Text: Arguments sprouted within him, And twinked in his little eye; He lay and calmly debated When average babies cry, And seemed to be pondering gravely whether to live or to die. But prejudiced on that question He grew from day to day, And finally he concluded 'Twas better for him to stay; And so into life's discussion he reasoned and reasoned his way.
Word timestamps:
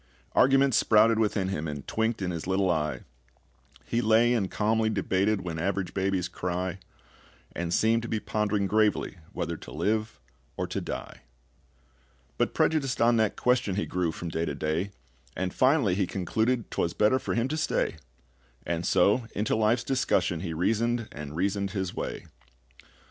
Arguments 0.33 0.77
sprouted 0.77 1.19
within 1.19 1.49
him, 1.49 1.67
And 1.67 1.85
twinked 1.85 2.23
in 2.23 2.31
his 2.31 2.47
little 2.47 2.71
eye; 2.71 3.01
He 3.85 4.01
lay 4.01 4.33
and 4.33 4.49
calmly 4.49 4.89
debated 4.89 5.41
When 5.41 5.59
average 5.59 5.93
babies 5.93 6.27
cry, 6.27 6.79
And 7.55 7.71
seemed 7.71 8.01
to 8.01 8.07
be 8.07 8.19
pondering 8.19 8.65
gravely 8.65 9.17
whether 9.31 9.55
to 9.57 9.71
live 9.71 10.19
or 10.57 10.65
to 10.65 10.81
die. 10.81 11.21
But 12.39 12.55
prejudiced 12.55 12.99
on 12.99 13.17
that 13.17 13.35
question 13.35 13.75
He 13.75 13.85
grew 13.85 14.11
from 14.11 14.29
day 14.29 14.45
to 14.45 14.55
day, 14.55 14.89
And 15.37 15.53
finally 15.53 15.93
he 15.93 16.07
concluded 16.07 16.71
'Twas 16.71 16.93
better 16.93 17.19
for 17.19 17.35
him 17.35 17.47
to 17.49 17.55
stay; 17.55 17.97
And 18.65 18.87
so 18.87 19.27
into 19.35 19.55
life's 19.55 19.83
discussion 19.83 20.39
he 20.39 20.51
reasoned 20.51 21.09
and 21.11 21.35
reasoned 21.35 21.73
his 21.73 21.93
way. 21.93 22.25